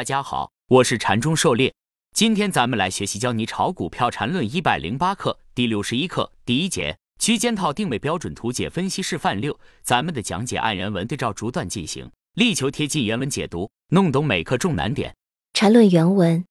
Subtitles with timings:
[0.00, 1.74] 大家好，我是禅中狩猎。
[2.14, 9.60] 今天咱们来学习教你炒股票禅论一百零八课第六十一课第一节区间套定位标准图解分析示范六。
[9.82, 15.14] 咱们的讲解按原文对照逐段进行，力求贴近原文解读，弄懂每课重难点。
[15.52, 16.46] 禅论原文：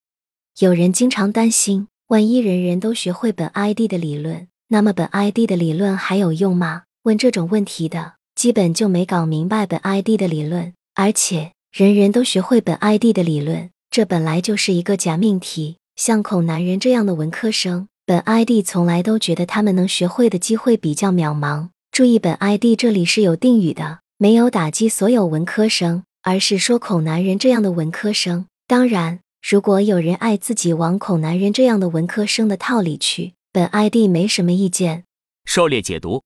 [0.60, 6.84] 有人经常担心，万一人人都学会本 ID 的理论，那么本 ID 的理论还有用吗？
[7.02, 11.54] 问这种问题的，基本就没搞明白本 ID 的理论，而且。
[11.72, 15.78] 人人都学会本 ID 的理论，这本来就是一个假命题。
[15.96, 21.70] 像孔男人这样的文科生，本 ID 从来都觉得他们能学会的机会比较渺茫。
[21.92, 28.48] 注意，本 ID 这里是有定语的，没有打击所有文科生，而是说孔男人这样的文科生。
[28.66, 35.04] 当然，如果有人爱自己往孔男人这样的文科生的套里去，本 ID 没什么意见。
[35.46, 36.24] 狩猎解读，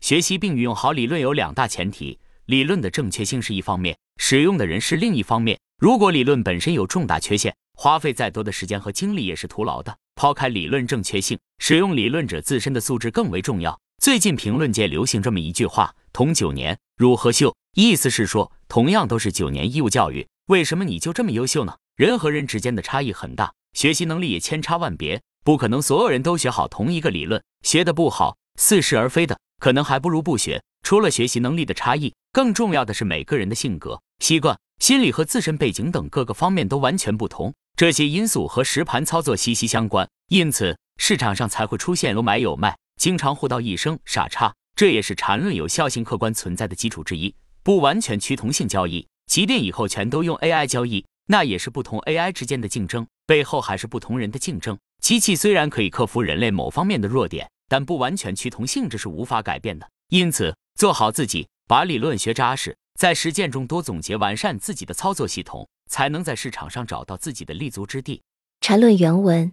[0.00, 2.18] 学习并运用好理论有两大前提。
[2.48, 5.60] 理论的正确性是一方面，使用的人是另一方面。
[5.76, 9.94] 如果理论本身有重大缺陷，花费再多的时间和精力也是徒劳的。
[10.14, 13.78] 抛开理论正确性，使用理论者自身的素质更为重要。
[13.98, 21.76] 最近评论界流行这么一句话：“同九年，如何秀？”意思是说，同样都是九年义务教育，为什么你就这么优秀呢？
[21.96, 27.42] 人和人之间的差异很大，学习能力也千差万别，不可能所有人都学好同一个理论。
[27.62, 30.62] 学的不好，似是而非的，可能还不如不学。
[30.82, 44.54] 除了学习能力的差异，更重要的是每个人的性格、习惯、心理和自身背景等各个方面都完全不同，这些因素和实盘操作息息相关，因此市场上才会出现有买有卖，经常互道一声傻叉。
[44.76, 47.34] 这也是缠论有效性客观存在的基础之一。
[47.64, 54.78] 不完全趋同性交易，即便以后全都用 AI 交易，那也是不同 AI 之间的竞争，背后还是不同人的竞争。
[55.02, 60.56] 机器虽然可以克服人类某方面的弱点，但不完全趋同性质是无法改变的，因此。
[60.74, 68.22] 做好自己，把理论学扎实，在实践中多总结完善自己的操作系统，才能在市场上找到自己的立足之地。
[68.60, 69.50] 缠论原文：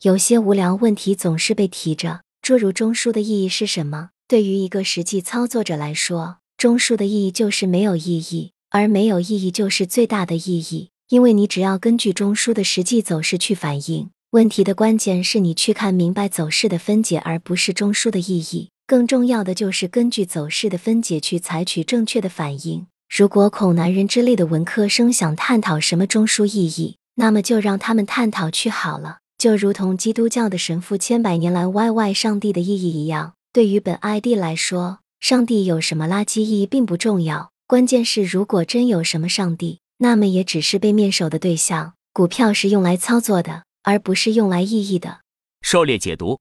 [0.00, 4.08] 有些无聊问题总是被提着，诸如中枢的意义是什么？
[4.26, 18.70] 对于一个实际操作者来说，中枢的意义就是没有意义，而没有意义就是最大的意义，因为你只要根据中枢的实际走势去反应问题的关键是你去看明白走势的分解，而不是中枢的意义。
[18.84, 22.88] 更重要的就是根据走势的分解去采取正确的反应。
[23.08, 29.18] 如果恐男人之类的文科生想探讨什么中枢意义，那么就让他们探讨去好了。
[29.38, 41.92] 就如同基督教的神父千百年来 YY 上帝的意义一样，对于本 ID 来说，上帝有什么垃圾意义并不重要，关键是如果真有什么上帝，那么也只是被面首的对象。
[42.12, 45.20] 股票是用来操作的，而不是用来意义的。
[45.60, 46.40] 狩猎解读，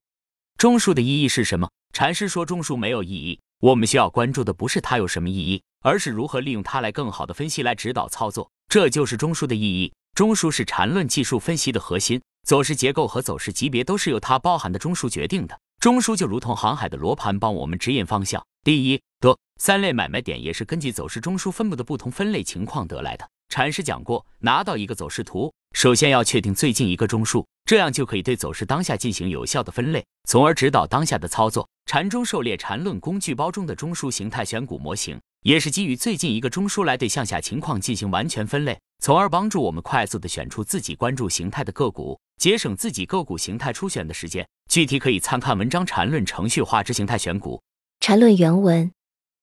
[0.58, 1.70] 中枢的意义是什么？
[1.94, 9.94] 禅师说中枢没有意义，我们需要关注的不是它有什么意义，而是如何利用它来更好的分析来指导操作，这就是中枢的意义。
[10.16, 15.60] 中枢是禅论技术分析的核心，走势结构和走势级别都是由它包含的中枢决定的。
[15.80, 18.42] 中枢就如同航海的罗盘，帮我们指引方向。
[18.64, 23.30] 第一、得三类买卖点也是根据走势中枢分布的不同分类情况得来的。
[23.50, 31.68] 禅师讲过，拿到一个走势图，首先要确定最近一个中枢，这样就可以对走势当下进行有效的分类，从而指导当下的操作。
[31.86, 44.48] 禅中狩猎禅论工具包中的中枢形态选股模型，也是基于最近一个中枢来对向下情况进行完全分类，从而帮助我们快速的选出自己关注形态的个股，节省自己个股形态初选的时间。
[44.70, 47.62] 具体可以参看文章禅论程序化之形态选股。
[48.00, 48.92] 禅论原文，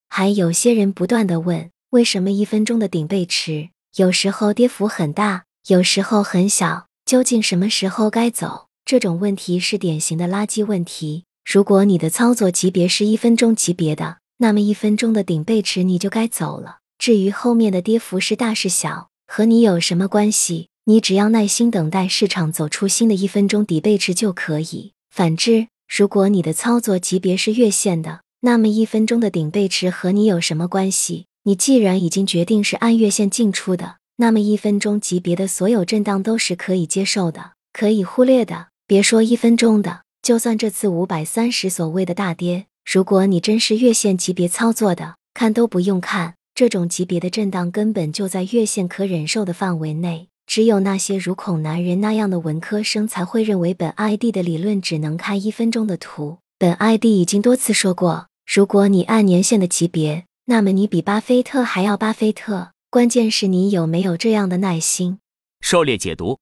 [0.09, 3.69] 还有些人不断的问，为什么一分钟的顶背驰？
[3.97, 8.69] 有时候跌幅很大，有时候很小，究竟什么时候该走？
[8.85, 11.25] 这种问题是典型的垃圾问题。
[11.45, 16.79] 如果你的操作级别是一分钟级别的，那么一分钟的顶背驰你就该走了。
[16.99, 20.69] 至于后面的跌幅是大是小，和你有什么关系？
[20.85, 24.93] 你只要耐心等待市场走出新的一分钟底背驰就可以。
[25.11, 31.27] 反之，如果你的操作级别是月线的，那么一分钟的顶背驰和你有什么关系？
[31.45, 38.67] 你既然已经决定是按月线进出的，那么一分钟级别的所有震荡都是可以接受的，可以忽略的。
[38.87, 50.29] 别说一分钟的，就算这次五百三十所谓的大跌，如果你真是月线级别操作的，看都不用看，这种级别的震荡根本就在月线可忍受的范围内。
[50.47, 56.37] 只有那些如孔男人那样的文科生才会认为本 ID 的理论只能看一分钟的图。
[56.59, 60.27] 本 ID 已经多次说过，如果你按年线的级别。
[60.45, 65.21] 那么你比巴菲特还要巴菲特，关键是你有没有这样的耐心。
[65.61, 66.41] 狩猎解读：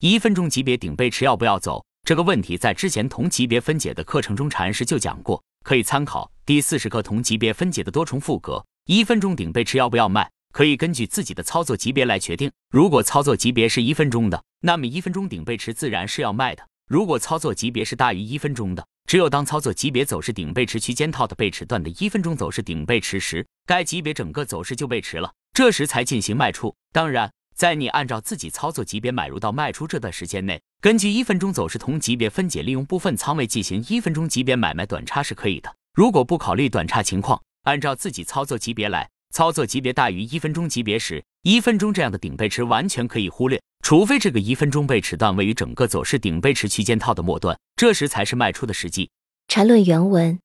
[0.00, 8.66] 一分钟级别顶背驰要不要走这个问题，在之前同级别分解的课程中，禅师就讲过，可以参考第四十课同级别分解的多重复格。
[8.86, 10.28] 一分钟顶背驰要不要卖？
[10.50, 12.50] 可以根据自己的操作级别来决定。
[12.70, 26.74] 如果操作级别是一分钟的，那么一分钟顶背驰自然是要卖的；如果操作级别是大于一分钟的，只有当操作级别走势顶背驰区间套的背驰段的一分钟走势顶背驰时，该级别整个走势就背驰了，这时才进行卖出。
[26.90, 35.72] 当然，在你按照自己操作级别买入到卖出这段时间内，根据一分钟走势同级别分解，利用部分仓位进行一分钟级别买卖短差是可以的。
[35.92, 49.10] 如果不考虑短差情况，按照自己操作级别来，操作级别大于一分钟级别时，一分钟这样的顶背驰完全可以忽略，除非这个一分钟背驰段位于整个走势顶背驰区间套的末端，这时才是卖出的时机。
[49.46, 50.38] 缠论原文：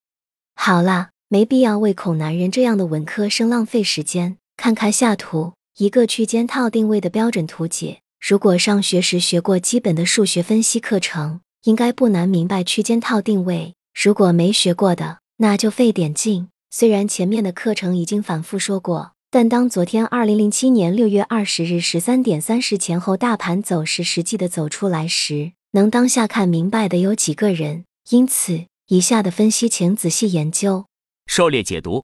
[0.56, 4.36] 好了，没必要为恐男人这样的文科生浪费时间。
[4.58, 8.02] 看看下图，一个区间套定位的标准图解。
[8.20, 13.74] 如果上学时学过基本的数学分析课程，应该不难明白区间套定位。
[13.96, 16.50] 如果没学过的，那就费点劲。
[16.70, 27.86] 虽然前面的课程已经反复说过，但当昨天二零零七年六月二十日十三点三十前后大盘走势实际的走出来时，能当下看明白的有几个人？
[28.10, 30.88] 因此，以下的分析请仔细研究。
[31.28, 32.04] 狩猎解读：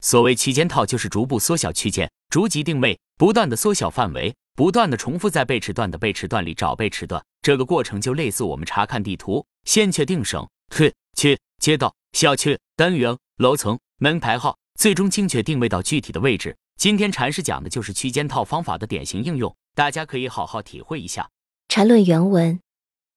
[0.00, 7.24] 所谓区间套，就是逐步缩小区间，逐级定位，不断的缩小范围，不断的重复在背驰段的背驰段里找背驰段。
[7.42, 13.78] 这个过程就类似我们查看地图，先确定省、区、区、街道、小区、单元、楼层。
[13.98, 16.54] 门牌号，最终精确定位到具体的位置。
[16.76, 21.28] 今天禅师讲的就是区间套方法的典型应用，大家可以好好体会一下。
[21.68, 22.60] 禅论原文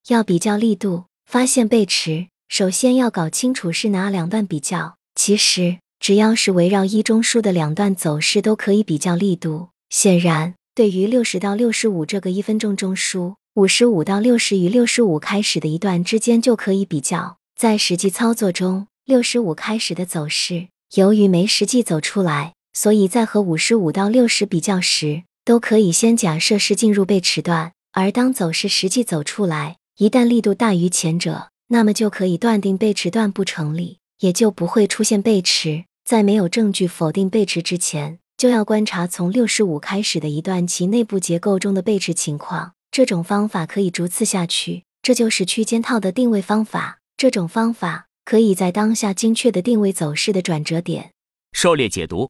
[0.07, 4.95] 要比较力度，发现背驰，首先要搞清楚是哪两段比较。
[5.15, 9.69] 其实只要是围绕一中枢的两段走势都可以比较力度。
[9.89, 17.37] 显然，对于六十到六十五这个一分钟中枢，五十五到六十与六十五开始的一段之间就可以比较。
[17.57, 18.87] 在实际操作中。
[19.05, 27.73] 六十五开始的走势，由于没实际走出来，所以在和五十五到六十比较时，都可以先假设是进入背驰段。
[27.91, 35.85] 而当走势实际走出来，一旦力度大于前者，那么就可以断定背驰段不成立，也就不会出现背驰。
[36.03, 42.73] 在没有证据否定背驰之前，就要观察从六十五开始的一段其内部结构中的背驰情况。
[42.89, 46.97] 这种方法可以逐次下去，这就是区间套的定位方法。
[47.15, 48.08] 这种方法。
[48.29, 51.13] 可以在当下精确的定位走势的转折点。
[51.51, 52.29] 狩猎解读，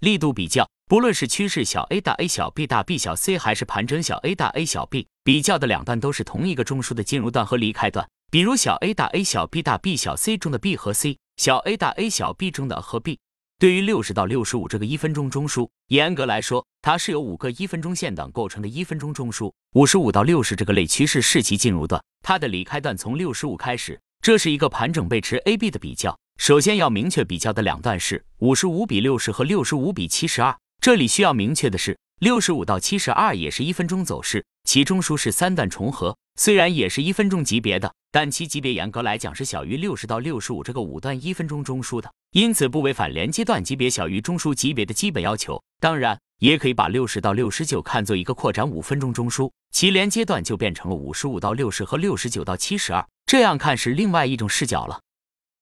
[0.00, 8.06] 力度比较，不论是趋势小 A 大 A 小 B 大 B 小 C，还是盘整小 A 大 A 小 B，比较的两段都是同一个中枢的进入段和离开段。
[8.30, 11.88] 比如小 A 大 A 小 B 大 B 小 C 中的 B 和 C，小 A 大
[11.92, 13.18] A 小 B 中的和 B。
[13.58, 19.50] 对于六十到六十五这个一分钟中枢，严格来说，它是由五个一分钟线等构成的一分钟中枢。
[19.72, 23.98] 五十五到六十这个类趋势是其进入段，它的离开段从六十五开始。
[24.22, 30.54] 这是一个盘整背驰 A B 的比较，首先要明确比较的两段是五十五比六十和六十五比七十二。
[30.78, 36.14] 这里需要明确的是，六十五到七十二也是一分钟走势，其中枢是三段重合。
[36.40, 45.62] 虽然也是一分钟级别的，但其级别严格来讲是小于六十到六十五这个五段一分钟中枢的，因此不违反连接段级别小于中枢级别的基本要求。
[45.80, 53.06] 当然，也可以把六十到六十九看作一个扩展五分钟中枢，其连接段就变成了五十五到六十和六十九到七十二。
[53.26, 54.98] 这样看是另外一种视角了。